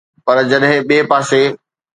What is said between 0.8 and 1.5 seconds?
ٻئي پاسي